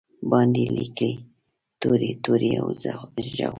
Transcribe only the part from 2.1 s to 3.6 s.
توري او ږغونه